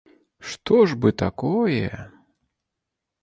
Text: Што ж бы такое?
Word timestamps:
Што 0.51 0.77
ж 0.93 0.95
бы 1.03 1.09
такое? 1.23 1.85